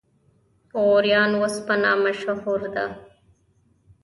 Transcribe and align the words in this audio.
غوریان 0.83 1.31
وسپنه 1.41 1.91
مشهوره 2.03 2.69
ده؟ 2.75 2.85